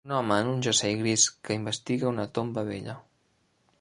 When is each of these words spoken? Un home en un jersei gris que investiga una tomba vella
Un 0.09 0.13
home 0.19 0.35
en 0.43 0.47
un 0.53 0.63
jersei 0.67 0.95
gris 1.01 1.25
que 1.49 1.59
investiga 1.59 2.09
una 2.13 2.29
tomba 2.39 2.65
vella 2.71 2.97